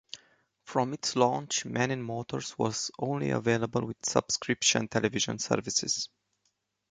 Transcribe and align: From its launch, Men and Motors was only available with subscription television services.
From 0.63 0.93
its 0.93 1.15
launch, 1.15 1.63
Men 1.63 1.91
and 1.91 2.03
Motors 2.03 2.57
was 2.57 2.89
only 2.97 3.29
available 3.29 3.85
with 3.85 4.03
subscription 4.03 4.87
television 4.87 5.37
services. 5.37 6.09